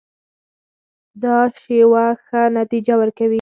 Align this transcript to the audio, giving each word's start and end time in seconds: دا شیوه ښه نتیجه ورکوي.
دا 1.21 1.35
شیوه 1.61 2.05
ښه 2.25 2.41
نتیجه 2.57 2.93
ورکوي. 2.97 3.29